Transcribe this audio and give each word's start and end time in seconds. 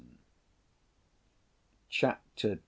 Chapter 1.89 2.47
II. 2.51 2.59